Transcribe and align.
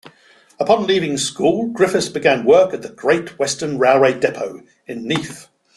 Upon 0.59 0.87
leaving 0.87 1.15
school, 1.19 1.67
Griffiths 1.67 2.09
began 2.09 2.43
work 2.43 2.73
at 2.73 2.81
the 2.81 2.89
Great 2.89 3.37
Western 3.37 3.77
Railway 3.77 4.19
depot 4.19 4.63
in 4.87 5.07
Neath. 5.07 5.47